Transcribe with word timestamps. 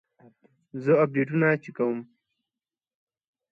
زه 0.83 0.91
د 0.97 0.99
اپ 1.01 1.09
ډیټونه 1.15 1.47
چک 1.63 1.73
کوم. 1.77 1.99